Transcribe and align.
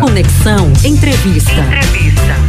Conexão 0.00 0.72
Entrevista. 0.86 1.52
Entrevista. 1.52 2.41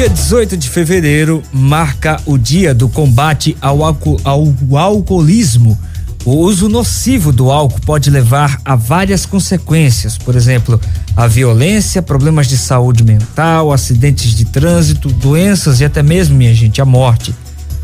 Dia 0.00 0.08
18 0.08 0.56
de 0.56 0.66
fevereiro 0.66 1.42
marca 1.52 2.18
o 2.24 2.38
dia 2.38 2.72
do 2.72 2.88
combate 2.88 3.54
ao, 3.60 3.84
alco 3.84 4.18
ao 4.24 4.78
alcoolismo. 4.78 5.78
O 6.24 6.36
uso 6.36 6.70
nocivo 6.70 7.30
do 7.30 7.50
álcool 7.50 7.82
pode 7.82 8.08
levar 8.08 8.58
a 8.64 8.74
várias 8.74 9.26
consequências, 9.26 10.16
por 10.16 10.34
exemplo, 10.34 10.80
a 11.14 11.26
violência, 11.26 12.00
problemas 12.00 12.46
de 12.46 12.56
saúde 12.56 13.04
mental, 13.04 13.74
acidentes 13.74 14.34
de 14.34 14.46
trânsito, 14.46 15.10
doenças 15.10 15.82
e 15.82 15.84
até 15.84 16.02
mesmo, 16.02 16.34
minha 16.34 16.54
gente, 16.54 16.80
a 16.80 16.86
morte. 16.86 17.34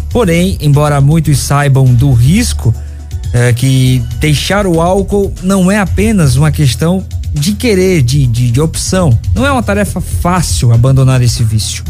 Porém, 0.08 0.56
embora 0.62 1.02
muitos 1.02 1.38
saibam 1.38 1.84
do 1.84 2.14
risco, 2.14 2.74
é, 3.30 3.52
que 3.52 4.02
deixar 4.18 4.66
o 4.66 4.80
álcool 4.80 5.34
não 5.42 5.70
é 5.70 5.78
apenas 5.78 6.34
uma 6.34 6.50
questão 6.50 7.04
de 7.34 7.52
querer, 7.52 8.00
de, 8.00 8.26
de, 8.26 8.50
de 8.50 8.60
opção. 8.62 9.18
Não 9.34 9.44
é 9.44 9.52
uma 9.52 9.62
tarefa 9.62 10.00
fácil 10.00 10.72
abandonar 10.72 11.20
esse 11.20 11.44
vício. 11.44 11.84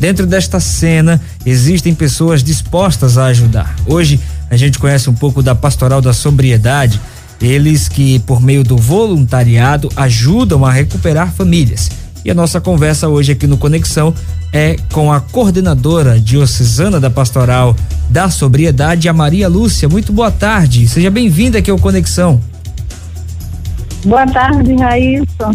Dentro 0.00 0.26
desta 0.26 0.58
cena, 0.58 1.20
existem 1.44 1.94
pessoas 1.94 2.42
dispostas 2.42 3.18
a 3.18 3.26
ajudar. 3.26 3.76
Hoje, 3.86 4.18
a 4.50 4.56
gente 4.56 4.78
conhece 4.78 5.10
um 5.10 5.14
pouco 5.14 5.42
da 5.42 5.54
Pastoral 5.54 6.00
da 6.00 6.14
Sobriedade, 6.14 6.98
eles 7.38 7.86
que, 7.86 8.18
por 8.20 8.40
meio 8.40 8.64
do 8.64 8.78
voluntariado, 8.78 9.90
ajudam 9.94 10.64
a 10.64 10.72
recuperar 10.72 11.30
famílias. 11.30 11.90
E 12.24 12.30
a 12.30 12.34
nossa 12.34 12.60
conversa 12.62 13.08
hoje 13.08 13.32
aqui 13.32 13.46
no 13.46 13.58
Conexão 13.58 14.14
é 14.52 14.76
com 14.90 15.12
a 15.12 15.20
coordenadora 15.20 16.18
diocesana 16.18 16.98
da 16.98 17.10
Pastoral 17.10 17.76
da 18.08 18.30
Sobriedade, 18.30 19.06
a 19.06 19.12
Maria 19.12 19.48
Lúcia. 19.48 19.88
Muito 19.88 20.14
boa 20.14 20.30
tarde, 20.30 20.88
seja 20.88 21.10
bem-vinda 21.10 21.58
aqui 21.58 21.70
ao 21.70 21.78
Conexão. 21.78 22.40
Boa 24.04 24.26
tarde, 24.26 24.74
Raíssa. 24.76 25.50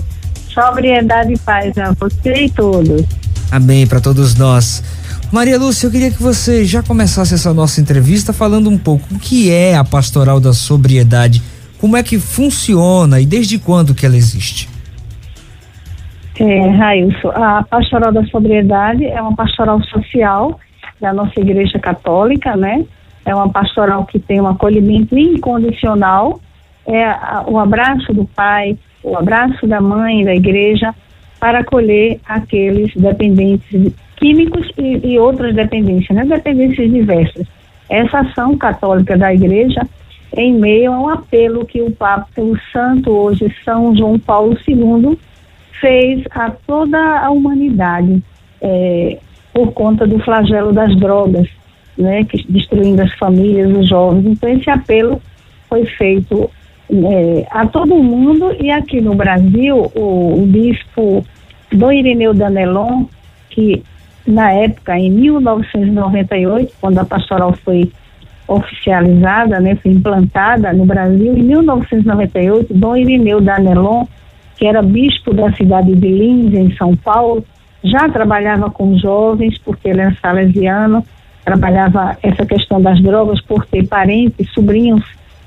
Sobriedade 0.54 1.34
e 1.34 1.40
paz 1.40 1.76
a 1.80 1.92
você 1.94 2.46
e 2.46 2.50
todos. 2.52 3.25
Amém 3.52 3.88
para 3.88 4.02
todos 4.02 4.36
nós. 4.36 4.84
Maria 5.32 5.58
Lúcia, 5.58 5.88
eu 5.88 5.92
queria 5.92 6.12
que 6.12 6.22
você 6.22 6.66
já 6.66 6.84
começasse 6.84 7.34
essa 7.34 7.54
nossa 7.54 7.82
entrevista 7.82 8.32
falando 8.32 8.70
um 8.70 8.78
pouco 8.78 9.14
o 9.14 9.20
que 9.20 9.52
é 9.52 9.76
a 9.76 9.84
pastoral 9.84 10.40
da 10.40 10.54
sobriedade, 10.54 11.42
como 11.80 11.98
é 11.98 12.04
que 12.04 12.20
funciona 12.20 13.20
e 13.20 13.26
desde 13.26 13.58
quando 13.60 13.94
que 13.94 14.06
ela 14.06 14.16
existe. 14.16 14.70
É, 16.40 16.70
Railson, 16.70 17.30
a 17.30 17.64
pastoral 17.64 18.12
da 18.12 18.26
sobriedade 18.26 19.06
é 19.06 19.22
uma 19.22 19.36
pastoral 19.36 19.82
social 19.84 20.60
da 21.00 21.14
nossa 21.14 21.40
igreja 21.40 21.80
católica, 21.80 22.56
né? 22.56 22.86
É 23.26 23.34
uma 23.34 23.50
pastoral 23.50 24.06
que 24.06 24.20
tem 24.20 24.40
um 24.40 24.48
acolhimento 24.48 25.18
incondicional, 25.18 26.40
é 26.86 27.08
o 27.48 27.58
abraço 27.58 28.14
do 28.14 28.26
pai, 28.26 28.78
o 29.02 29.18
abraço 29.18 29.66
da 29.66 29.82
mãe 29.82 30.24
da 30.24 30.36
igreja, 30.36 30.94
para 31.46 31.60
acolher 31.60 32.20
aqueles 32.26 32.92
dependentes 32.96 33.94
químicos 34.16 34.68
e, 34.80 35.12
e 35.12 35.20
outras 35.20 35.54
dependências, 35.54 36.18
né? 36.18 36.26
dependências 36.26 36.92
diversas. 36.92 37.46
Essa 37.88 38.22
ação 38.22 38.58
católica 38.58 39.16
da 39.16 39.32
Igreja 39.32 39.88
em 40.36 40.56
meio 40.56 40.92
a 40.92 41.00
um 41.00 41.08
apelo 41.08 41.64
que 41.64 41.84
o 41.84 41.92
Papa, 41.92 42.28
o 42.42 42.58
Santo 42.74 43.12
hoje 43.12 43.56
São 43.64 43.96
João 43.96 44.18
Paulo 44.18 44.58
II 44.68 45.20
fez 45.80 46.24
a 46.32 46.50
toda 46.50 46.98
a 47.20 47.30
humanidade 47.30 48.24
é, 48.60 49.20
por 49.54 49.72
conta 49.72 50.08
do 50.08 50.18
flagelo 50.18 50.74
das 50.74 50.96
drogas, 50.96 51.48
né, 51.96 52.24
que 52.24 52.44
destruindo 52.52 53.04
as 53.04 53.14
famílias, 53.20 53.72
os 53.72 53.88
jovens. 53.88 54.26
Então 54.26 54.50
esse 54.50 54.68
apelo 54.68 55.22
foi 55.70 55.86
feito 55.86 56.50
é, 56.90 57.46
a 57.52 57.68
todo 57.68 57.94
mundo 58.02 58.52
e 58.60 58.72
aqui 58.72 59.00
no 59.00 59.14
Brasil 59.14 59.92
o, 59.94 60.42
o 60.42 60.46
bispo 60.48 61.24
Dom 61.76 61.92
Irineu 61.92 62.34
Danelon, 62.34 63.06
que 63.50 63.84
na 64.26 64.52
época, 64.52 64.98
em 64.98 65.12
1998, 65.12 66.74
quando 66.82 67.00
a 67.00 67.06
pastoral 67.06 67.54
foi 67.64 67.92
oficializada, 68.48 69.60
né, 69.60 69.76
foi 69.76 69.92
implantada 69.92 70.72
no 70.74 70.86
Brasil, 70.86 71.38
em 71.38 71.44
1998, 71.44 72.74
Dom 72.74 72.96
Irineu 72.96 73.42
Danelon, 73.42 74.06
que 74.56 74.66
era 74.66 74.82
bispo 74.82 75.34
da 75.34 75.52
cidade 75.54 75.94
de 75.94 76.08
Lins, 76.08 76.54
em 76.54 76.76
São 76.76 76.96
Paulo, 76.96 77.44
já 77.84 78.10
trabalhava 78.10 78.70
com 78.70 78.98
jovens, 78.98 79.58
porque 79.60 79.90
ele 79.90 80.02
era 80.02 80.16
salesiano, 80.22 81.06
trabalhava 81.44 82.18
essa 82.24 82.46
questão 82.46 82.82
das 82.82 83.00
drogas 83.02 83.42
por 83.42 83.66
ter 83.66 83.88
parentes, 83.88 84.52
sobrinhos 84.54 85.04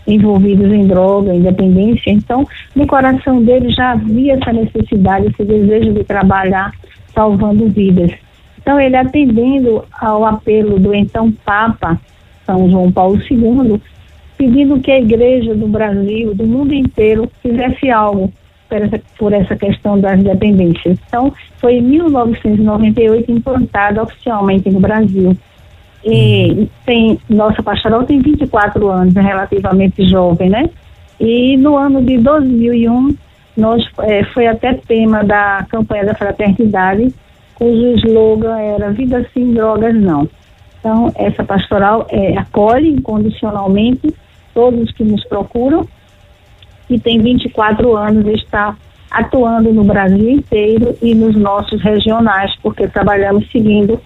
envolvidos 0.09 0.73
em 0.73 0.87
droga, 0.87 1.35
em 1.35 1.43
dependência. 1.43 2.11
Então, 2.11 2.47
no 2.75 2.87
coração 2.87 3.43
dele 3.43 3.71
já 3.71 3.93
havia 3.93 4.35
essa 4.35 4.53
necessidade, 4.53 5.27
esse 5.27 5.45
desejo 5.45 5.93
de 5.93 6.03
trabalhar 6.03 6.73
salvando 7.15 7.69
vidas. 7.69 8.11
Então, 8.59 8.81
ele 8.81 8.97
atendendo 8.97 9.85
ao 10.01 10.25
apelo 10.25 10.79
do 10.79 10.95
então 10.95 11.31
Papa 11.45 12.01
São 12.45 12.71
João 12.71 12.91
Paulo 12.91 13.19
II, 13.31 13.81
pedindo 14.37 14.81
que 14.81 14.91
a 14.91 14.99
igreja 14.99 15.55
do 15.55 15.67
Brasil, 15.69 16.35
do 16.35 16.47
mundo 16.47 16.73
inteiro, 16.73 17.31
fizesse 17.43 17.91
algo 17.91 18.33
por 18.69 18.83
essa, 18.83 19.01
por 19.19 19.33
essa 19.33 19.57
questão 19.57 19.99
das 19.99 20.23
dependências. 20.23 20.99
Então, 21.07 21.33
foi 21.59 21.75
em 21.75 21.83
1998 21.83 23.33
implantada 23.33 24.03
oficialmente 24.03 24.71
no 24.71 24.81
Brasil. 24.81 25.37
E 26.04 26.69
tem, 26.86 27.19
nossa 27.28 27.62
pastoral 27.62 28.04
tem 28.04 28.20
24 28.20 28.88
anos, 28.88 29.16
é 29.16 29.20
relativamente 29.20 30.09
jovem, 30.09 30.48
né? 30.48 30.70
E 31.20 31.56
no 31.56 31.76
ano 31.76 32.03
de 32.03 32.19
2001, 32.19 33.16
nós, 33.56 33.84
é, 34.00 34.25
foi 34.32 34.47
até 34.47 34.75
tema 34.75 35.25
da 35.25 35.66
campanha 35.69 36.06
da 36.06 36.14
fraternidade, 36.14 37.12
cujo 37.54 37.94
slogan 38.06 38.56
era 38.56 38.92
Vida 38.92 39.28
Sem 39.34 39.53
Drogas 39.53 39.94
Não. 39.94 40.28
Então, 40.78 41.12
essa 41.16 41.42
pastoral 41.42 42.06
é, 42.09 42.38
acolhe 42.38 42.91
incondicionalmente 42.91 44.15
todos 44.54 44.92
que 44.92 45.03
nos 45.03 45.25
procuram 45.25 45.86
e 46.88 46.98
tem 46.98 47.20
24 47.20 47.97
anos 47.97 48.26
está 48.26 48.76
atuando 49.10 49.72
no 49.72 49.84
Brasil 49.84 50.30
inteiro 50.30 50.97
e 51.03 51.15
nos 51.15 51.34
nossos 51.34 51.82
regionais, 51.82 52.54
porque 52.62 52.86
trabalhamos 52.86 53.50
seguindo 53.50 54.00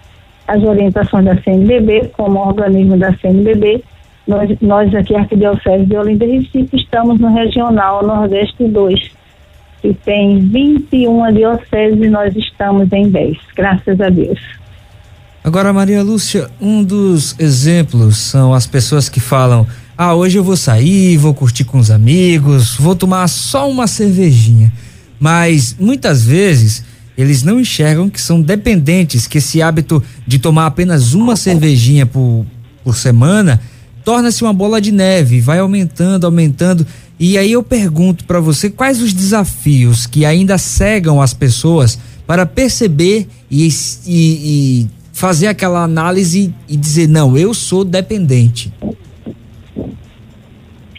as 0.47 0.63
orientações 0.63 1.25
da 1.25 1.41
CNBB, 1.41 2.11
como 2.15 2.39
organismo 2.39 2.97
da 2.97 3.15
CNBB. 3.17 3.83
Nós, 4.27 4.49
nós 4.61 4.95
aqui, 4.95 5.15
Arquidiocese 5.15 5.85
de 5.85 5.97
Olinda 5.97 6.25
e 6.25 6.39
Recife, 6.39 6.77
estamos 6.77 7.19
no 7.19 7.33
Regional 7.33 8.05
Nordeste 8.05 8.67
2, 8.67 9.11
que 9.81 9.93
tem 9.93 10.39
21 10.39 11.33
dioceses 11.33 12.01
e 12.01 12.09
nós 12.09 12.35
estamos 12.35 12.91
em 12.93 13.09
10, 13.09 13.37
graças 13.55 13.99
a 13.99 14.09
Deus. 14.09 14.39
Agora, 15.43 15.73
Maria 15.73 16.01
Lúcia, 16.01 16.49
um 16.61 16.81
dos 16.81 17.37
exemplos 17.37 18.15
são 18.17 18.53
as 18.53 18.65
pessoas 18.65 19.09
que 19.09 19.19
falam: 19.19 19.67
ah, 19.97 20.15
hoje 20.15 20.37
eu 20.37 20.43
vou 20.43 20.55
sair, 20.55 21.17
vou 21.17 21.33
curtir 21.33 21.65
com 21.65 21.77
os 21.77 21.91
amigos, 21.91 22.77
vou 22.77 22.95
tomar 22.95 23.27
só 23.27 23.69
uma 23.69 23.85
cervejinha. 23.85 24.71
Mas 25.19 25.75
muitas 25.77 26.25
vezes 26.25 26.85
eles 27.17 27.43
não 27.43 27.59
enxergam 27.59 28.09
que 28.09 28.19
são 28.19 28.41
dependentes, 28.41 29.27
que 29.27 29.37
esse 29.37 29.61
hábito 29.61 30.03
de 30.25 30.39
tomar 30.39 30.65
apenas 30.65 31.13
uma 31.13 31.35
cervejinha 31.35 32.05
por, 32.05 32.45
por 32.83 32.95
semana 32.95 33.59
torna-se 34.03 34.43
uma 34.43 34.53
bola 34.53 34.81
de 34.81 34.91
neve, 34.91 35.39
vai 35.39 35.59
aumentando, 35.59 36.25
aumentando. 36.25 36.85
E 37.19 37.37
aí 37.37 37.51
eu 37.51 37.63
pergunto 37.63 38.25
para 38.25 38.39
você 38.39 38.69
quais 38.69 39.01
os 39.01 39.13
desafios 39.13 40.05
que 40.05 40.25
ainda 40.25 40.57
cegam 40.57 41.21
as 41.21 41.33
pessoas 41.33 41.97
para 42.27 42.45
perceber 42.45 43.27
e, 43.49 43.67
e, 43.67 43.69
e 44.07 44.87
fazer 45.13 45.47
aquela 45.47 45.83
análise 45.83 46.53
e 46.67 46.75
dizer: 46.75 47.07
não, 47.07 47.37
eu 47.37 47.53
sou 47.53 47.85
dependente. 47.85 48.73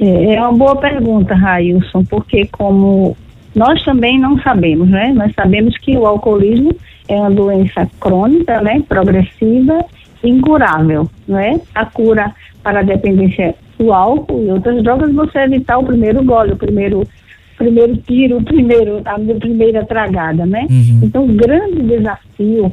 É, 0.01 0.35
é 0.35 0.41
uma 0.41 0.53
boa 0.53 0.77
pergunta, 0.77 1.35
Railson, 1.35 2.05
porque 2.05 2.47
como 2.47 3.17
nós 3.55 3.83
também 3.85 4.19
não 4.19 4.39
sabemos, 4.41 4.89
né? 4.89 5.13
Nós 5.15 5.33
sabemos 5.35 5.77
que 5.79 5.97
o 5.97 6.07
alcoolismo 6.07 6.75
é 7.09 7.15
uma 7.15 7.31
doença 7.31 7.89
crônica, 8.01 8.61
né? 8.61 8.83
Progressiva, 8.89 9.85
incurável, 10.23 11.09
não 11.29 11.39
é? 11.39 11.61
A 11.75 11.87
cura 11.87 12.35
para 12.63 12.81
a 12.81 12.83
dependência 12.83 13.55
o 13.79 13.93
álcool 13.93 14.45
e 14.45 14.51
outras 14.51 14.83
drogas, 14.83 15.13
você 15.13 15.41
evitar 15.41 15.79
o 15.79 15.85
primeiro 15.85 16.23
gole, 16.25 16.53
o 16.53 16.57
primeiro 16.57 17.07
primeiro 17.57 17.97
tiro, 17.99 18.39
o 18.39 18.45
primeiro, 18.45 19.01
a 19.05 19.19
primeira 19.39 19.85
tragada, 19.85 20.45
né? 20.45 20.67
Uhum. 20.69 21.01
Então, 21.05 21.25
o 21.25 21.35
grande 21.35 21.83
desafio 21.83 22.73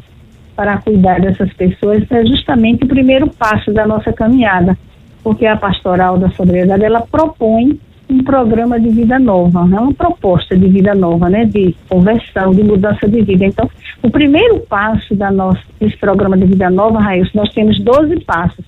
para 0.55 0.77
cuidar 0.79 1.21
dessas 1.21 1.53
pessoas 1.53 2.03
é 2.11 2.25
justamente 2.25 2.83
o 2.83 2.87
primeiro 2.87 3.27
passo 3.27 3.71
da 3.71 3.85
nossa 3.85 4.11
caminhada, 4.11 4.77
porque 5.23 5.45
a 5.45 5.55
pastoral 5.55 6.17
da 6.17 6.29
sobriedade, 6.31 6.83
ela 6.83 7.01
propõe 7.01 7.79
um 8.11 8.23
programa 8.23 8.79
de 8.79 8.89
vida 8.89 9.17
nova, 9.17 9.65
né? 9.65 9.79
uma 9.79 9.93
proposta 9.93 10.55
de 10.57 10.67
vida 10.67 10.93
nova, 10.93 11.29
né? 11.29 11.45
de 11.45 11.73
conversão, 11.87 12.51
de 12.51 12.63
mudança 12.63 13.07
de 13.07 13.21
vida. 13.21 13.45
Então, 13.45 13.69
o 14.03 14.09
primeiro 14.09 14.59
passo 14.59 15.15
da 15.15 15.31
nossa, 15.31 15.61
desse 15.79 15.97
programa 15.97 16.37
de 16.37 16.45
vida 16.45 16.69
nova, 16.69 16.99
Raíssa, 16.99 17.31
nós 17.33 17.53
temos 17.53 17.79
12 17.79 18.19
passos. 18.21 18.65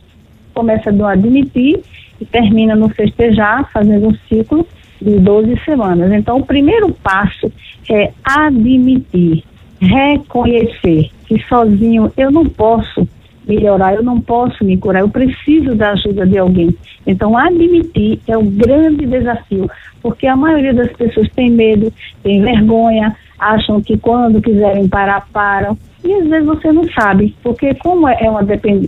Começa 0.54 0.92
do 0.92 1.06
admitir 1.06 1.82
e 2.22 2.26
termina 2.26 2.76
no 2.76 2.88
festejar, 2.90 3.70
fazendo 3.72 4.08
um 4.08 4.16
ciclo 4.30 4.66
de 5.02 5.20
12 5.20 5.60
semanas. 5.66 6.12
Então, 6.14 6.38
o 6.38 6.46
primeiro 6.46 6.94
passo 6.94 7.52
é 7.90 8.12
admitir, 8.24 9.44
reconhecer 9.82 11.10
que 11.26 11.44
sozinho 11.50 12.12
eu 12.16 12.32
não 12.32 12.46
posso 12.46 13.08
melhorar, 13.48 13.96
eu 13.96 14.04
não 14.04 14.20
posso 14.20 14.64
me 14.64 14.78
curar, 14.78 15.02
eu 15.02 15.10
preciso 15.10 15.76
da 15.76 15.92
ajuda 15.92 16.26
de 16.26 16.38
alguém. 16.38 16.76
Então, 17.06 17.38
admitir 17.38 18.20
é 18.28 18.38
um 18.38 18.50
grande 18.50 19.06
desafio, 19.06 19.70
porque 20.02 20.28
a 20.28 20.36
maioria 20.36 20.74
das 20.74 20.92
pessoas 20.94 21.30
tem 21.36 21.50
medo, 21.50 21.92
tem 22.22 22.42
vergonha, 22.42 23.16
acham 23.38 23.82
que 23.82 23.98
quando 23.98 24.42
quiserem 24.42 24.88
parar, 24.88 25.28
param. 25.32 25.78
E 26.04 26.14
às 26.14 26.28
vezes 26.28 26.46
você 26.46 26.72
não 26.72 26.84
sabe, 26.92 27.36
porque 27.42 27.74
como 27.76 28.08
é 28.08 28.30
uma, 28.30 28.46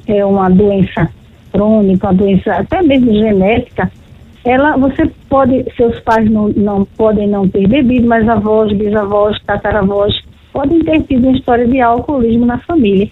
é 0.07 0.25
uma 0.25 0.50
doença 0.50 1.10
crônica, 1.52 2.07
uma 2.07 2.13
doença 2.13 2.54
até 2.54 2.81
mesmo 2.81 3.13
genética, 3.13 3.90
ela, 4.44 4.78
você 4.78 5.10
pode, 5.28 5.66
seus 5.75 6.00
pais 6.02 6.30
não, 6.30 6.50
não 6.50 6.86
podem 6.86 7.28
não 7.28 7.48
ter 7.48 7.68
bebido, 7.68 8.07
mas 8.07 8.28
avós, 8.30 8.72
bisavós, 8.74 9.38
tataravós 9.44 10.13
podem 10.54 10.80
ter 10.80 11.02
tido 11.04 11.28
uma 11.28 11.38
história 11.38 11.68
de 11.68 11.81
alcoolismo 11.81 12.46
na 12.46 12.60
família. 12.60 13.10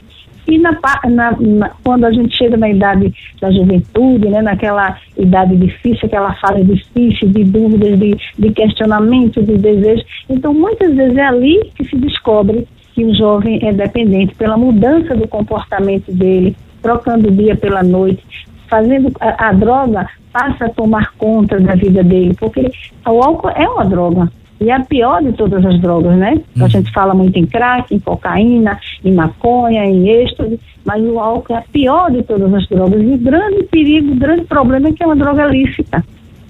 E 0.48 0.57
na, 0.57 0.78
na, 1.10 1.31
na, 1.40 1.69
quando 1.84 2.06
a 2.06 2.12
gente 2.12 2.36
chega 2.36 2.57
na 2.57 2.69
idade 2.69 3.13
da 3.40 3.51
juventude, 3.51 4.30
né, 4.30 4.42
naquela 4.42 4.98
idade 5.18 5.56
difícil, 5.56 6.06
aquela 6.06 6.34
fase 6.36 6.63
difícil 6.63 7.30
de 7.30 7.44
dúvidas, 7.44 7.98
de, 7.98 8.18
de 8.38 8.51
questionamento, 8.51 9.42
de 9.42 9.57
desejos, 9.57 10.06
então 10.30 10.54
muitas 10.54 10.94
vezes 10.94 11.18
é 11.18 11.25
ali 11.25 11.72
que 11.75 11.86
se 11.86 11.95
descobre 11.98 12.68
que 12.94 13.04
o 13.04 13.16
jovem 13.16 13.60
é 13.63 13.72
dependente 13.74 14.36
pela 14.36 14.57
mudança 14.57 15.16
do 15.16 15.28
comportamento 15.28 16.12
dele, 16.12 16.56
trocando 16.81 17.30
o 17.30 17.31
dia 17.31 17.56
pela 17.56 17.81
noite, 17.81 18.24
fazendo 18.68 19.12
a, 19.19 19.50
a 19.50 19.54
droga 19.54 20.07
passa 20.31 20.66
a 20.66 20.69
tomar 20.69 21.13
conta 21.18 21.60
da 21.60 21.75
vida 21.75 22.04
dele, 22.04 22.36
porque 22.40 22.72
o 23.06 23.24
álcool 23.24 23.50
é 23.50 23.68
uma 23.68 23.86
droga. 23.86 24.31
E 24.63 24.69
é 24.69 24.75
a 24.75 24.80
pior 24.80 25.21
de 25.21 25.33
todas 25.33 25.65
as 25.65 25.77
drogas, 25.81 26.15
né? 26.15 26.36
Hum. 26.56 26.63
A 26.63 26.69
gente 26.69 26.89
fala 26.94 27.13
muito 27.13 27.38
em 27.38 27.45
crack, 27.45 27.94
em 27.94 28.00
cocaína, 28.00 28.80
em 29.04 29.13
maconha, 29.13 29.83
em 29.83 30.07
êxtase, 30.07 30.57
mas 30.86 31.04
o 31.04 31.19
álcool 31.19 31.54
é 31.54 31.57
a 31.57 31.62
pior 31.62 32.10
de 32.10 32.24
todas 32.24 32.54
as 32.54 32.65
drogas. 32.69 33.01
E 33.01 33.13
o 33.13 33.18
grande 33.18 33.63
perigo, 33.63 34.13
o 34.13 34.15
grande 34.15 34.45
problema 34.45 34.88
é 34.88 34.94
que 34.94 35.04
é 35.04 35.06
uma 35.06 35.18
droga 35.18 35.48
lícita. 35.48 36.01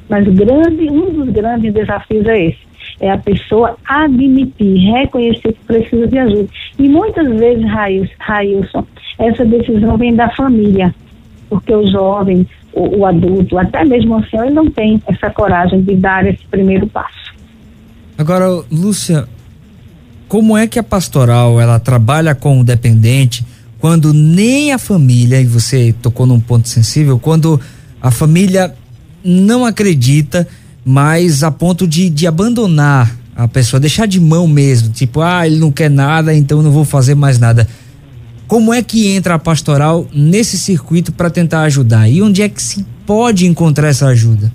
Mas 0.08 0.28
grande, 0.28 0.92
um 0.92 1.10
dos 1.12 1.30
grandes 1.30 1.74
desafios 1.74 2.28
é 2.28 2.50
esse. 2.50 2.60
É 3.00 3.10
a 3.10 3.18
pessoa 3.18 3.78
admitir, 3.84 4.92
reconhecer 4.92 5.54
que 5.54 5.66
precisa 5.66 6.06
de 6.06 6.20
ajuda. 6.20 6.48
E 6.78 6.88
muitas 6.88 7.28
vezes, 7.40 7.66
Railson, 8.20 8.86
essa 9.18 9.44
decisão 9.44 9.98
vem 9.98 10.14
da 10.14 10.30
família. 10.30 10.94
Porque 11.50 11.74
o 11.74 11.88
jovem, 11.88 12.46
o, 12.74 13.00
o 13.00 13.06
adulto, 13.08 13.58
até 13.58 13.84
mesmo 13.84 14.14
o 14.14 14.18
ancião, 14.18 14.46
ele 14.46 14.54
não 14.54 14.70
tem 14.70 15.02
essa 15.08 15.32
coragem 15.32 15.82
de 15.82 15.96
dar 15.96 16.28
esse 16.28 16.46
primeiro 16.46 16.86
passo. 16.86 17.33
Agora, 18.18 18.48
Lúcia, 18.72 19.28
como 20.28 20.58
é 20.58 20.68
que 20.68 20.80
a 20.80 20.84
pastoral 20.84 21.60
ela 21.60 21.80
trabalha 21.80 22.34
com 22.34 22.60
o 22.60 22.64
dependente 22.64 23.46
quando 23.80 24.14
nem 24.14 24.72
a 24.72 24.78
família, 24.78 25.42
e 25.42 25.46
você 25.46 25.94
tocou 26.02 26.26
num 26.26 26.40
ponto 26.40 26.70
sensível, 26.70 27.20
quando 27.20 27.60
a 28.02 28.10
família 28.12 28.74
não 29.24 29.66
acredita, 29.66 30.48
mas 30.86 31.44
a 31.44 31.52
ponto 31.52 31.86
de, 31.86 32.10
de 32.10 32.26
abandonar 32.26 33.14
a 33.36 33.46
pessoa, 33.46 33.80
deixar 33.80 34.06
de 34.06 34.22
mão 34.22 34.48
mesmo, 34.48 34.90
tipo, 34.90 35.20
ah, 35.20 35.46
ele 35.46 35.58
não 35.58 35.70
quer 35.70 35.90
nada, 35.90 36.34
então 36.34 36.62
não 36.62 36.72
vou 36.72 36.86
fazer 36.86 37.14
mais 37.14 37.38
nada. 37.38 37.68
Como 38.48 38.74
é 38.74 38.82
que 38.82 39.08
entra 39.10 39.36
a 39.36 39.40
pastoral 39.40 40.08
nesse 40.14 40.58
circuito 40.58 41.12
para 41.12 41.30
tentar 41.30 41.64
ajudar? 41.64 42.08
E 42.08 42.22
onde 42.22 42.42
é 42.42 42.48
que 42.48 42.62
se 42.62 42.86
pode 43.06 43.46
encontrar 43.46 43.90
essa 43.90 44.08
ajuda? 44.08 44.50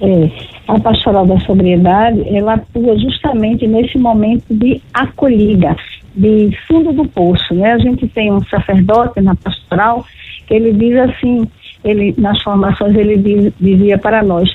É, 0.00 0.53
a 0.66 0.78
pastoral 0.80 1.26
da 1.26 1.38
sobriedade, 1.40 2.22
ela 2.34 2.54
atua 2.54 2.98
justamente 2.98 3.66
nesse 3.66 3.98
momento 3.98 4.44
de 4.50 4.80
acolhida, 4.92 5.76
de 6.14 6.56
fundo 6.66 6.92
do 6.92 7.06
poço, 7.06 7.54
né? 7.54 7.72
A 7.72 7.78
gente 7.78 8.06
tem 8.08 8.32
um 8.32 8.42
sacerdote 8.44 9.20
na 9.20 9.34
pastoral 9.34 10.04
que 10.46 10.54
ele 10.54 10.72
diz 10.72 10.96
assim, 10.96 11.46
ele 11.84 12.14
nas 12.16 12.40
formações 12.42 12.96
ele 12.96 13.16
diz, 13.16 13.52
dizia 13.60 13.98
para 13.98 14.22
nós, 14.22 14.48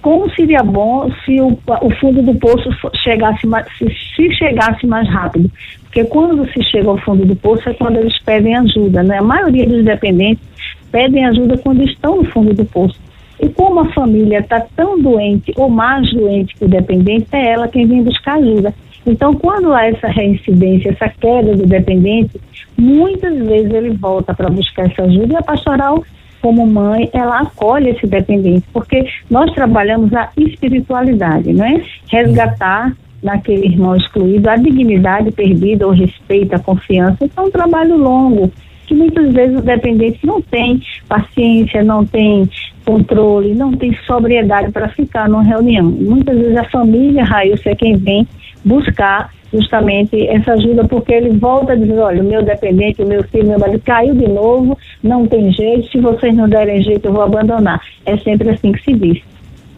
como 0.00 0.28
seria 0.34 0.64
bom 0.64 1.08
se 1.24 1.40
o, 1.40 1.56
o 1.80 1.90
fundo 2.00 2.22
do 2.22 2.34
poço 2.34 2.68
chegasse 2.96 3.46
se, 3.78 3.86
se, 4.16 4.34
chegasse 4.34 4.84
mais 4.84 5.08
rápido, 5.08 5.50
porque 5.84 6.04
quando 6.04 6.44
se 6.52 6.62
chega 6.64 6.88
ao 6.88 6.98
fundo 6.98 7.24
do 7.24 7.36
poço 7.36 7.68
é 7.68 7.74
quando 7.74 7.98
eles 7.98 8.18
pedem 8.22 8.56
ajuda, 8.56 9.02
né? 9.04 9.18
A 9.18 9.22
maioria 9.22 9.66
dos 9.66 9.84
dependentes 9.84 10.44
pedem 10.90 11.24
ajuda 11.24 11.56
quando 11.58 11.82
estão 11.84 12.16
no 12.16 12.24
fundo 12.24 12.52
do 12.52 12.64
poço. 12.64 12.98
E 13.42 13.48
como 13.48 13.80
a 13.80 13.92
família 13.92 14.38
está 14.38 14.60
tão 14.76 15.00
doente 15.00 15.52
ou 15.56 15.68
mais 15.68 16.08
doente 16.14 16.54
que 16.54 16.64
o 16.64 16.68
dependente, 16.68 17.26
é 17.32 17.48
ela 17.48 17.66
quem 17.66 17.86
vem 17.86 18.04
buscar 18.04 18.36
ajuda. 18.36 18.72
Então, 19.04 19.34
quando 19.34 19.72
há 19.72 19.84
essa 19.84 20.06
reincidência, 20.06 20.90
essa 20.90 21.08
queda 21.08 21.56
do 21.56 21.66
dependente, 21.66 22.40
muitas 22.78 23.36
vezes 23.36 23.74
ele 23.74 23.90
volta 23.90 24.32
para 24.32 24.48
buscar 24.48 24.86
essa 24.86 25.02
ajuda 25.02 25.34
e 25.34 25.36
a 25.36 25.42
pastoral, 25.42 26.04
como 26.40 26.64
mãe, 26.64 27.10
ela 27.12 27.40
acolhe 27.40 27.90
esse 27.90 28.06
dependente, 28.06 28.64
porque 28.72 29.04
nós 29.28 29.52
trabalhamos 29.52 30.12
a 30.14 30.30
espiritualidade, 30.36 31.52
não 31.52 31.64
é? 31.64 31.82
Resgatar 32.08 32.96
naquele 33.20 33.66
irmão 33.66 33.96
excluído 33.96 34.48
a 34.50 34.56
dignidade 34.56 35.32
perdida, 35.32 35.86
o 35.86 35.90
respeito, 35.90 36.54
a 36.54 36.58
confiança. 36.60 37.24
Então, 37.24 37.44
é 37.44 37.46
um 37.48 37.50
trabalho 37.50 37.96
longo 37.96 38.52
que 38.86 38.94
muitas 38.94 39.32
vezes 39.32 39.58
o 39.58 39.62
dependente 39.62 40.24
não 40.26 40.40
tem 40.42 40.80
paciência, 41.08 41.82
não 41.82 42.04
tem 42.04 42.48
controle, 42.84 43.54
não 43.54 43.72
tem 43.72 43.96
sobriedade 44.06 44.70
para 44.70 44.88
ficar 44.88 45.28
numa 45.28 45.42
reunião. 45.42 45.84
Muitas 45.84 46.36
vezes 46.36 46.56
a 46.56 46.64
família, 46.64 47.24
Raíssa, 47.24 47.70
é 47.70 47.74
quem 47.74 47.96
vem 47.96 48.26
buscar 48.64 49.30
justamente 49.52 50.26
essa 50.28 50.52
ajuda, 50.52 50.84
porque 50.88 51.12
ele 51.12 51.30
volta 51.30 51.72
a 51.72 51.76
dizer, 51.76 51.98
olha, 51.98 52.22
o 52.22 52.24
meu 52.24 52.42
dependente, 52.42 53.02
o 53.02 53.06
meu 53.06 53.22
filho, 53.24 53.48
meu 53.48 53.58
marido 53.58 53.82
caiu 53.84 54.14
de 54.14 54.26
novo, 54.26 54.78
não 55.02 55.26
tem 55.26 55.52
jeito, 55.52 55.90
se 55.90 56.00
vocês 56.00 56.34
não 56.34 56.48
derem 56.48 56.82
jeito, 56.82 57.06
eu 57.06 57.12
vou 57.12 57.22
abandonar. 57.22 57.80
É 58.06 58.16
sempre 58.16 58.48
assim 58.50 58.72
que 58.72 58.82
se 58.82 58.94
diz. 58.94 59.22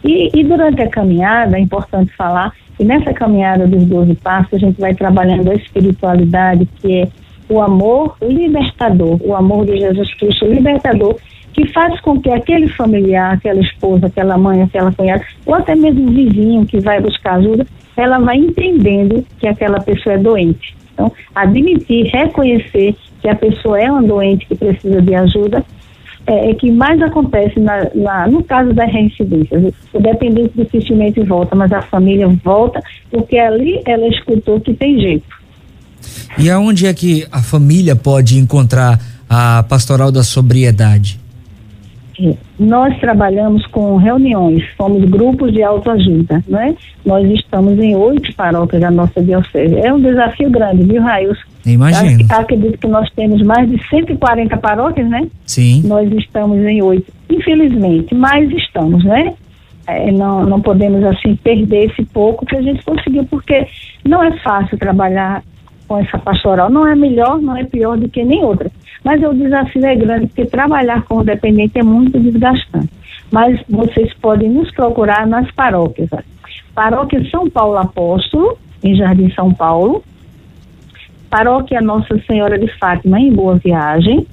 E, 0.03 0.29
e 0.33 0.43
durante 0.43 0.81
a 0.81 0.89
caminhada, 0.89 1.57
é 1.57 1.59
importante 1.59 2.15
falar, 2.15 2.53
que 2.77 2.83
nessa 2.83 3.13
caminhada 3.13 3.67
dos 3.67 3.83
12 3.85 4.15
passos, 4.15 4.53
a 4.53 4.57
gente 4.57 4.79
vai 4.79 4.93
trabalhando 4.93 5.49
a 5.49 5.55
espiritualidade, 5.55 6.67
que 6.81 7.01
é 7.01 7.07
o 7.49 7.61
amor 7.61 8.15
libertador, 8.21 9.19
o 9.21 9.35
amor 9.35 9.65
de 9.65 9.77
Jesus 9.77 10.13
Cristo 10.15 10.45
libertador, 10.45 11.15
que 11.55 11.65
faz 11.71 11.99
com 12.01 12.19
que 12.19 12.29
aquele 12.29 12.67
familiar, 12.67 13.33
aquela 13.33 13.61
esposa, 13.61 14.07
aquela 14.07 14.37
mãe, 14.37 14.61
aquela 14.61 14.91
cunhada, 14.91 15.23
ou 15.45 15.55
até 15.55 15.73
mesmo 15.73 16.09
o 16.09 16.11
vizinho 16.11 16.65
que 16.65 16.81
vai 16.81 16.99
buscar 16.99 17.35
ajuda, 17.35 17.65
ela 17.95 18.19
vai 18.19 18.35
entendendo 18.35 19.25
que 19.39 19.47
aquela 19.47 19.79
pessoa 19.79 20.15
é 20.15 20.17
doente. 20.17 20.75
Então, 20.93 21.09
admitir, 21.33 22.07
reconhecer 22.07 22.93
que 23.21 23.29
a 23.29 23.35
pessoa 23.35 23.79
é 23.79 23.89
uma 23.89 24.03
doente 24.03 24.45
que 24.45 24.55
precisa 24.55 25.01
de 25.01 25.15
ajuda, 25.15 25.63
é, 26.27 26.51
é 26.51 26.53
que 26.55 26.69
mais 26.69 27.01
acontece 27.01 27.57
na, 27.57 27.89
na, 27.95 28.27
no 28.27 28.43
caso 28.43 28.73
da 28.73 28.83
reincidência. 28.83 29.73
O 29.93 29.99
dependente 30.01 30.51
dificilmente 30.57 31.21
volta, 31.21 31.55
mas 31.55 31.71
a 31.71 31.81
família 31.81 32.27
volta, 32.43 32.81
porque 33.09 33.37
ali 33.37 33.81
ela 33.85 34.07
escutou 34.07 34.59
que 34.59 34.73
tem 34.73 34.99
jeito. 34.99 35.25
E 36.37 36.49
aonde 36.49 36.85
é 36.85 36.93
que 36.93 37.25
a 37.31 37.41
família 37.41 37.95
pode 37.95 38.37
encontrar 38.37 38.99
a 39.29 39.63
pastoral 39.63 40.11
da 40.11 40.21
sobriedade? 40.21 41.23
Nós 42.59 42.97
trabalhamos 42.99 43.65
com 43.67 43.97
reuniões, 43.97 44.63
somos 44.77 45.03
grupos 45.09 45.51
de 45.51 45.61
autoajuda, 45.61 46.43
não 46.47 46.59
é? 46.59 46.73
Nós 47.05 47.27
estamos 47.31 47.77
em 47.79 47.95
oito 47.95 48.33
paróquias 48.35 48.81
da 48.81 48.91
nossa 48.91 49.21
diocese. 49.21 49.75
É 49.79 49.93
um 49.93 49.99
desafio 49.99 50.49
grande, 50.49 50.83
viu, 50.83 51.01
Raios? 51.01 51.37
Imagino. 51.65 52.25
Acredito 52.29 52.77
que 52.77 52.87
nós 52.87 53.09
temos 53.11 53.41
mais 53.41 53.69
de 53.69 53.81
140 53.89 54.57
paróquias, 54.57 55.09
né? 55.09 55.27
Sim. 55.45 55.81
Nós 55.85 56.11
estamos 56.13 56.57
em 56.59 56.81
oito, 56.81 57.11
infelizmente, 57.29 58.13
mas 58.15 58.49
estamos, 58.51 59.03
né? 59.03 59.33
É, 59.87 60.11
não, 60.11 60.45
não 60.45 60.61
podemos 60.61 61.03
assim 61.03 61.35
perder 61.35 61.91
esse 61.91 62.03
pouco 62.05 62.45
que 62.45 62.55
a 62.55 62.61
gente 62.61 62.83
conseguiu, 62.83 63.23
porque 63.25 63.67
não 64.03 64.23
é 64.23 64.31
fácil 64.39 64.77
trabalhar 64.77 65.43
com 65.87 65.99
essa 65.99 66.17
pastoral. 66.17 66.69
Não 66.69 66.87
é 66.87 66.95
melhor, 66.95 67.41
não 67.41 67.55
é 67.55 67.63
pior 67.63 67.97
do 67.97 68.09
que 68.09 68.23
nem 68.23 68.43
outra. 68.43 68.69
Mas 69.03 69.21
o 69.23 69.33
desafio 69.33 69.85
é 69.85 69.95
grande, 69.95 70.27
porque 70.27 70.45
trabalhar 70.45 71.03
com 71.03 71.17
o 71.17 71.23
dependente 71.23 71.77
é 71.77 71.83
muito 71.83 72.19
desgastante. 72.19 72.89
Mas 73.31 73.59
vocês 73.69 74.13
podem 74.15 74.49
nos 74.49 74.71
procurar 74.71 75.27
nas 75.27 75.49
paróquias. 75.51 76.09
Paróquia 76.73 77.23
São 77.29 77.49
Paulo 77.49 77.77
Apóstolo, 77.77 78.57
em 78.83 78.95
Jardim 78.95 79.29
São 79.31 79.53
Paulo. 79.53 80.03
Paróquia 81.29 81.81
Nossa 81.81 82.17
Senhora 82.27 82.57
de 82.57 82.67
Fátima, 82.77 83.19
em 83.19 83.31
Boa 83.31 83.55
Viagem. 83.55 84.25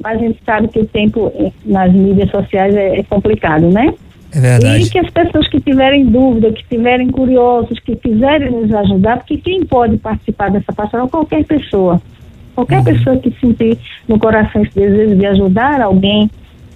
a 0.04 0.16
gente 0.16 0.40
sabe 0.46 0.68
que 0.68 0.80
o 0.80 0.86
tempo 0.86 1.32
nas 1.66 1.92
mídias 1.92 2.30
sociais 2.30 2.76
é, 2.76 3.00
é 3.00 3.04
complicado, 3.04 3.70
né? 3.70 3.94
É 4.34 4.40
verdade. 4.40 4.84
E 4.84 4.90
que 4.90 5.00
as 5.00 5.10
pessoas 5.10 5.48
que 5.48 5.62
tiverem 5.62 6.06
dúvida, 6.06 6.52
que 6.52 6.64
tiverem 6.68 7.10
curiosos, 7.10 7.80
que 7.80 7.96
quiserem 7.96 8.52
nos 8.52 8.74
ajudar, 8.74 9.18
porque 9.18 9.38
quem 9.38 9.66
pode 9.66 9.98
participar 9.98 10.52
dessa 10.52 10.74
pastoral? 10.74 11.08
Qualquer 11.08 11.46
pessoa. 11.46 12.02
Qualquer 12.54 12.80
uhum. 12.80 12.84
pessoa 12.84 13.18
que 13.18 13.32
sentir 13.40 13.78
no 14.08 14.20
coração 14.20 14.62
esse 14.62 14.76
desejo 14.76 15.16
de 15.16 15.26
ajudar 15.26 15.82
alguém 15.82 16.30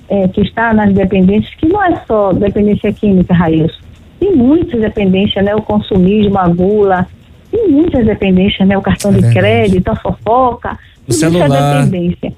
é, 0.10 0.28
que 0.28 0.42
está 0.42 0.74
nas 0.74 0.94
dependências, 0.94 1.54
que 1.56 1.68
não 1.68 1.84
é 1.84 2.02
só 2.08 2.34
dependência 2.34 2.92
química, 2.94 3.34
Raíssa. 3.34 3.78
Tem 4.20 4.36
muitas 4.36 4.80
dependências, 4.80 5.44
né? 5.44 5.56
O 5.56 5.62
consumismo, 5.62 6.38
a 6.38 6.48
gula, 6.48 7.08
tem 7.52 7.70
muitas 7.70 8.06
dependências, 8.06 8.68
né? 8.68 8.78
O 8.78 8.82
cartão 8.82 9.12
é 9.12 9.16
de 9.16 9.34
crédito, 9.34 9.90
a 9.90 9.96
fofoca, 9.96 10.78
o 11.08 11.14
celular. 11.14 11.48
é 11.48 11.84
dependência. 11.84 12.34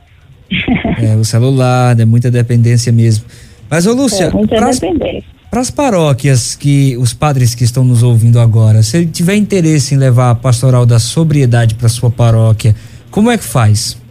É, 1.02 1.16
o 1.16 1.24
celular, 1.24 2.00
é 2.00 2.06
muita 2.06 2.30
dependência 2.30 2.92
mesmo. 2.92 3.26
Mas, 3.70 3.88
ô 3.88 3.94
Lúcia, 3.94 4.26
é, 4.26 5.22
para 5.50 5.62
as 5.62 5.72
paróquias 5.72 6.56
que 6.56 6.96
os 6.98 7.14
padres 7.14 7.56
que 7.56 7.64
estão 7.64 7.84
nos 7.84 8.04
ouvindo 8.04 8.40
agora, 8.40 8.84
se 8.84 8.98
ele 8.98 9.06
tiver 9.08 9.36
interesse 9.36 9.96
em 9.96 9.98
levar 9.98 10.32
a 10.32 10.36
pastoral 10.36 10.86
da 10.86 11.00
sobriedade 11.00 11.76
para 11.76 11.90
sua 11.90 12.10
paróquia, 12.10 12.76
como 13.10 13.32
é 13.32 13.38
que 13.38 13.44
faz? 13.44 14.02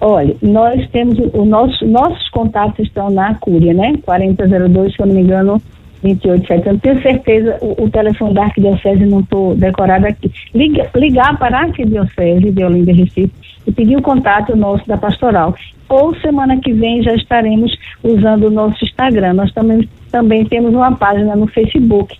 Olha, 0.00 0.34
nós 0.42 0.88
temos 0.90 1.16
o 1.32 1.44
nosso, 1.44 1.86
nossos 1.86 2.28
contatos 2.30 2.84
estão 2.84 3.08
na 3.10 3.36
Cúria, 3.36 3.72
né? 3.72 3.94
4002, 4.02 4.94
se 4.94 5.00
eu 5.00 5.06
não 5.06 5.14
me 5.14 5.20
engano, 5.20 5.62
287. 6.02 6.66
Eu 6.66 6.72
não 6.72 6.80
tenho 6.80 7.02
certeza, 7.02 7.58
o, 7.60 7.84
o 7.84 7.90
telefone 7.90 8.34
da 8.34 8.44
Arquidiocese 8.44 9.06
não 9.06 9.20
estou 9.20 9.54
decorado 9.54 10.06
aqui. 10.06 10.30
Liga, 10.54 10.90
ligar 10.94 11.38
para 11.38 11.58
a 11.58 11.62
Arquidiocese 11.62 12.50
de 12.50 12.64
Olinda 12.64 12.92
Recife 12.92 13.32
e 13.66 13.72
pedir 13.72 13.96
o 13.96 14.02
contato 14.02 14.56
nosso 14.56 14.86
da 14.86 14.96
pastoral. 14.96 15.54
Ou 15.88 16.14
semana 16.16 16.58
que 16.58 16.72
vem 16.72 17.02
já 17.02 17.14
estaremos 17.14 17.76
usando 18.02 18.44
o 18.44 18.50
nosso 18.50 18.84
Instagram. 18.84 19.34
Nós 19.34 19.52
também, 19.52 19.88
também 20.10 20.44
temos 20.44 20.74
uma 20.74 20.92
página 20.92 21.36
no 21.36 21.46
Facebook, 21.46 22.18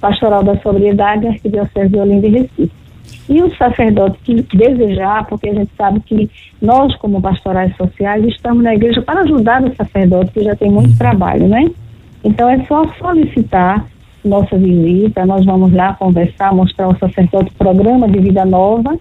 Pastoral 0.00 0.42
da 0.42 0.56
Sobriedade, 0.60 1.28
Arquidiocese 1.28 1.90
de 1.90 1.98
Olinda 1.98 2.26
e 2.26 2.30
Recife. 2.30 2.80
E 3.28 3.42
o 3.42 3.54
sacerdote 3.56 4.18
que 4.24 4.56
desejar, 4.56 5.26
porque 5.26 5.48
a 5.48 5.54
gente 5.54 5.70
sabe 5.76 6.00
que 6.00 6.28
nós, 6.60 6.94
como 6.96 7.20
pastorais 7.20 7.76
sociais, 7.76 8.24
estamos 8.24 8.62
na 8.62 8.74
igreja 8.74 9.02
para 9.02 9.20
ajudar 9.20 9.62
o 9.62 9.74
sacerdote, 9.76 10.32
que 10.32 10.42
já 10.42 10.56
tem 10.56 10.70
muito 10.70 10.96
trabalho, 10.98 11.46
né? 11.46 11.70
Então 12.24 12.48
é 12.48 12.64
só 12.66 12.84
solicitar 12.98 13.86
nossa 14.24 14.56
visita, 14.56 15.24
nós 15.24 15.44
vamos 15.44 15.72
lá 15.72 15.94
conversar, 15.94 16.54
mostrar 16.54 16.86
ao 16.86 16.98
sacerdote 16.98 17.50
o 17.50 17.58
programa 17.58 18.08
de 18.08 18.18
vida 18.20 18.44
nova, 18.44 18.98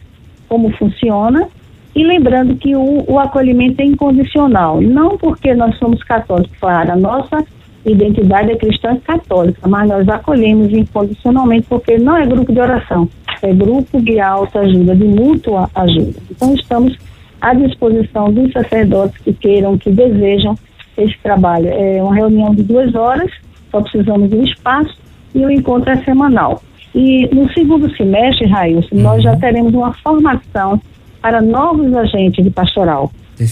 como 0.48 0.72
funciona, 0.78 1.48
e 1.96 2.04
lembrando 2.04 2.56
que 2.56 2.76
o, 2.76 3.04
o 3.08 3.20
acolhimento 3.20 3.82
é 3.82 3.86
incondicional, 3.86 4.80
não 4.80 5.18
porque 5.18 5.54
nós 5.54 5.78
somos 5.78 6.02
católicos, 6.04 6.56
claro, 6.60 6.94
a 6.94 6.96
nossa 6.96 7.44
identidade 7.86 8.52
é 8.52 8.56
cristã 8.56 8.98
católica, 8.98 9.68
mas 9.68 9.90
nós 9.90 10.08
acolhemos 10.08 10.72
incondicionalmente 10.72 11.66
porque 11.68 11.98
não 11.98 12.16
é 12.16 12.26
grupo 12.26 12.52
de 12.52 12.60
oração, 12.60 13.10
é 13.42 13.54
grupo 13.54 14.02
de 14.02 14.20
alta 14.20 14.60
ajuda, 14.60 14.96
de 14.96 15.06
mútua 15.06 15.70
ajuda. 15.76 16.20
Então 16.30 16.54
estamos 16.54 16.98
à 17.42 17.54
disposição 17.54 18.32
dos 18.32 18.52
sacerdotes 18.52 19.18
que 19.18 19.34
queiram, 19.34 19.78
que 19.78 19.90
desejam 19.90 20.56
esse 20.98 21.18
trabalho. 21.22 21.68
É 21.68 22.02
uma 22.02 22.16
reunião 22.16 22.54
de 22.54 22.64
duas 22.64 22.94
horas, 22.96 23.32
só 23.72 23.82
precisamos 23.82 24.30
de 24.30 24.36
um 24.36 24.44
espaço 24.44 24.98
e 25.34 25.46
o 25.46 25.52
encontro 25.52 25.92
é 25.92 25.98
semanal. 26.04 26.62
E 26.94 27.28
no 27.34 27.52
segundo 27.54 27.94
semestre, 27.96 28.48
Raíssa, 28.48 28.94
uhum. 28.94 29.02
nós 29.02 29.24
já 29.24 29.36
teremos 29.36 29.74
uma 29.74 29.94
formação 29.94 30.82
para 31.22 31.42
novos 31.42 31.94
agentes 31.94 32.44
de 32.44 32.50
pastoral. 32.50 33.12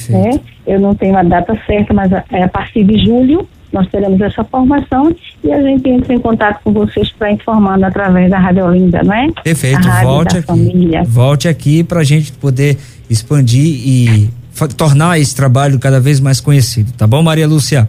Né? 0.10 0.40
Eu 0.66 0.80
não 0.80 0.94
tenho 0.96 1.18
a 1.18 1.24
data 1.24 1.58
certa, 1.66 1.94
mas 1.94 2.12
é 2.12 2.44
a 2.44 2.50
partir 2.50 2.84
de 2.84 3.06
julho 3.06 3.48
nós 3.72 3.88
teremos 3.90 4.20
essa 4.22 4.44
formação 4.44 5.14
e 5.44 5.52
a 5.52 5.62
gente 5.62 5.90
entra 5.90 6.14
em 6.14 6.20
contato 6.20 6.62
com 6.64 6.72
vocês 6.72 7.12
para 7.12 7.32
informando 7.32 7.86
através 7.86 8.30
da 8.30 8.40
Rádio 8.40 8.66
Olinda, 8.66 9.02
não 9.04 9.14
é? 9.14 9.32
Perfeito, 9.44 9.88
volte 10.04 10.38
aqui. 10.38 10.48
Família. 10.48 11.04
Volte 11.04 11.48
aqui 11.48 11.84
para 11.84 12.00
a 12.00 12.04
gente 12.04 12.32
poder 12.34 12.78
expandir 13.10 13.66
e 13.66 14.30
tornar 14.76 15.20
esse 15.20 15.36
trabalho 15.36 15.80
cada 15.80 16.00
vez 16.00 16.20
mais 16.20 16.40
conhecido, 16.42 16.92
tá 16.94 17.06
bom, 17.06 17.22
Maria 17.22 17.48
Lúcia? 17.48 17.88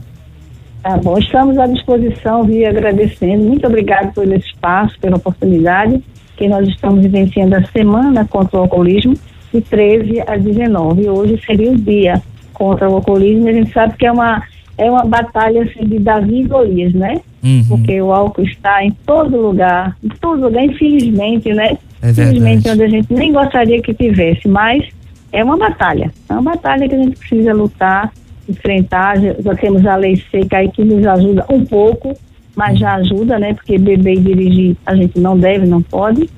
Tá 0.83 0.97
bom, 0.97 1.19
estamos 1.19 1.59
à 1.59 1.67
disposição, 1.67 2.45
vi 2.45 2.65
agradecendo. 2.65 3.45
Muito 3.45 3.67
obrigado 3.67 4.15
pelo 4.15 4.35
espaço, 4.35 4.99
pela 5.01 5.17
oportunidade, 5.17 6.03
que 6.37 6.49
nós 6.49 6.67
estamos 6.69 7.03
vivenciando 7.03 7.57
a 7.57 7.65
semana 7.65 8.25
contra 8.25 8.59
o 8.59 8.63
alcoolismo 8.63 9.15
de 9.53 9.61
13 9.61 10.23
a 10.27 10.37
19. 10.37 11.03
E 11.03 11.09
hoje 11.09 11.41
seria 11.45 11.73
o 11.73 11.77
dia 11.77 12.23
contra 12.55 12.89
o 12.89 12.95
alcoolismo. 12.95 13.49
A 13.49 13.53
gente 13.53 13.73
sabe 13.73 13.97
que 13.97 14.07
é 14.07 14.13
uma 14.13 14.43
é 14.79 14.89
uma 14.89 15.05
batalha 15.05 15.65
assim, 15.65 15.85
de 15.85 15.99
Davi 15.99 16.43
e 16.43 16.45
Golias, 16.45 16.95
né? 16.95 17.21
Uhum. 17.43 17.65
Porque 17.69 18.01
o 18.01 18.13
álcool 18.13 18.43
está 18.43 18.85
em 18.85 18.93
todo 19.05 19.37
lugar, 19.37 19.97
em 20.03 20.09
todo 20.21 20.43
lugar, 20.43 20.65
infelizmente, 20.65 21.53
né? 21.53 21.77
É 22.01 22.11
infelizmente, 22.11 22.71
onde 22.71 22.85
a 22.85 22.89
gente 22.89 23.13
nem 23.13 23.33
gostaria 23.33 23.83
que 23.83 23.93
tivesse, 23.93 24.47
mas 24.47 24.87
é 25.33 25.45
uma 25.45 25.57
batalha. 25.57 26.11
É 26.29 26.33
uma 26.33 26.43
batalha 26.43 26.89
que 26.89 26.95
a 26.95 26.99
gente 26.99 27.19
precisa 27.19 27.53
lutar, 27.53 28.13
enfrentar. 28.49 29.21
Já, 29.21 29.55
temos 29.55 29.85
a 29.87 29.97
lei 29.97 30.17
seca 30.31 30.59
aí 30.59 30.71
que 30.71 30.85
nos 30.85 31.07
ajuda 31.07 31.45
um 31.51 31.65
pouco, 31.65 32.15
mas 32.57 32.79
já 32.79 32.95
ajuda, 32.95 33.39
né? 33.39 33.55
Porque 33.55 33.79
beber 33.79 34.15
e 34.15 34.21
dirigir 34.21 34.77
a 34.87 34.95
gente 34.95 35.19
não 35.19 35.39
deve, 35.39 35.67
não 35.67 35.83
pode. 35.83 36.29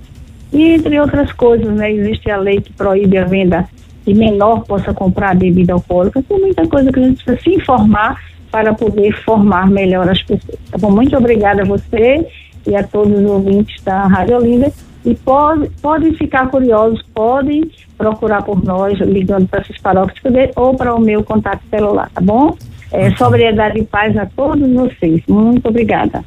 E 0.53 0.75
entre 0.75 0.99
outras 1.01 1.33
coisas, 1.33 1.73
né? 1.75 1.93
Existe 1.93 2.31
a 2.31 2.37
lei 2.37 2.61
que 2.61 2.73
proíbe 2.73 3.17
a 3.19 3.25
venda 3.25 3.69
que 4.05 4.15
menor 4.15 4.65
possa 4.65 4.93
comprar 4.93 5.37
bebida 5.37 5.73
alcoólica. 5.73 6.23
Tem 6.23 6.41
muita 6.41 6.67
coisa 6.67 6.91
que 6.91 6.99
a 6.99 7.03
gente 7.03 7.25
precisa 7.25 7.43
se 7.43 7.57
informar 7.57 8.21
para 8.51 8.75
poder 8.75 9.13
formar 9.23 9.71
melhor 9.71 10.09
as 10.09 10.23
pessoas. 10.23 10.59
Tá 10.71 10.79
bom? 10.79 10.91
Muito 10.91 11.17
obrigada 11.17 11.63
a 11.63 11.65
você 11.65 12.27
e 12.67 12.75
a 12.75 12.83
todos 12.83 13.13
os 13.13 13.31
ouvintes 13.31 13.81
da 13.83 14.07
Rádio 14.07 14.37
Olinda. 14.37 14.73
E 15.05 15.15
pode, 15.15 15.71
podem 15.81 16.15
ficar 16.15 16.49
curiosos, 16.49 17.03
podem 17.15 17.71
procurar 17.97 18.43
por 18.43 18.63
nós, 18.65 18.99
ligando 19.01 19.47
para 19.49 19.61
essas 19.61 19.79
paróquias 19.79 20.21
ou 20.57 20.75
para 20.75 20.95
o 20.95 21.01
meu 21.01 21.23
contato 21.23 21.61
celular, 21.71 22.11
tá 22.15 22.21
bom? 22.21 22.57
É, 22.93 23.11
sobriedade 23.13 23.79
e 23.79 23.85
paz 23.85 24.17
a 24.17 24.27
todos 24.27 24.69
vocês. 24.73 25.23
Muito 25.29 25.69
obrigada. 25.69 26.25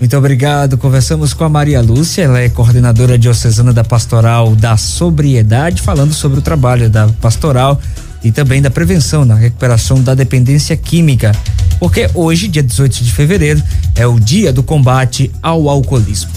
Muito 0.00 0.16
obrigado. 0.16 0.78
Conversamos 0.78 1.34
com 1.34 1.44
a 1.44 1.48
Maria 1.48 1.80
Lúcia, 1.80 2.22
ela 2.22 2.40
é 2.40 2.48
coordenadora 2.48 3.18
diocesana 3.18 3.72
da 3.72 3.82
Pastoral 3.82 4.54
da 4.54 4.76
Sobriedade, 4.76 5.82
falando 5.82 6.14
sobre 6.14 6.38
o 6.38 6.42
trabalho 6.42 6.88
da 6.88 7.08
pastoral 7.20 7.80
e 8.22 8.30
também 8.30 8.62
da 8.62 8.70
prevenção 8.70 9.24
na 9.24 9.34
recuperação 9.34 10.00
da 10.02 10.14
dependência 10.14 10.76
química. 10.76 11.32
porque 11.80 12.08
hoje, 12.14 12.48
dia 12.48 12.62
18 12.62 13.04
de 13.04 13.12
fevereiro, 13.12 13.62
é 13.96 14.06
o 14.06 14.18
dia 14.18 14.52
do 14.52 14.62
combate 14.62 15.30
ao 15.42 15.68
alcoolismo. 15.68 16.30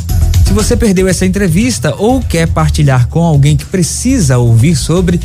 Se 0.51 0.55
você 0.55 0.75
perdeu 0.75 1.07
essa 1.07 1.25
entrevista 1.25 1.95
ou 1.97 2.19
quer 2.19 2.45
partilhar 2.45 3.07
com 3.07 3.23
alguém 3.23 3.55
que 3.55 3.63
precisa 3.63 4.37
ouvir 4.37 4.75
sobre, 4.75 5.17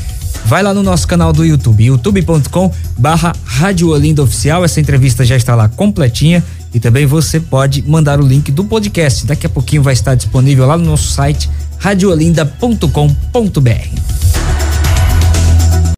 vai 0.45 0.62
lá 0.62 0.73
no 0.73 0.85
nosso 0.85 1.09
canal 1.09 1.33
do 1.33 1.45
YouTube, 1.45 1.85
youtube.com 1.85 2.73
barra 2.97 3.35
Rádio 3.45 3.88
Olinda 3.88 4.23
Oficial. 4.23 4.64
Essa 4.64 4.78
entrevista 4.78 5.25
já 5.25 5.35
está 5.35 5.56
lá 5.56 5.68
completinha 5.68 6.45
e 6.73 6.78
também 6.78 7.06
você 7.06 7.40
pode 7.40 7.83
mandar 7.83 8.21
o 8.21 8.25
link 8.25 8.52
do 8.52 8.66
podcast. 8.66 9.26
Daqui 9.26 9.47
a 9.47 9.50
pouquinho 9.50 9.83
vai 9.83 9.95
estar 9.95 10.14
disponível 10.14 10.64
lá 10.64 10.78
no 10.78 10.85
nosso 10.85 11.09
site 11.09 11.50
radiolinda.com.br. 11.80 14.45